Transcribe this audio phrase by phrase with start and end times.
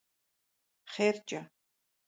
[0.91, 1.41] Хъеркӏэ!